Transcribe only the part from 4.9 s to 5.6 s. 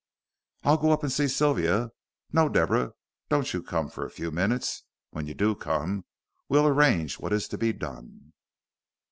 When you do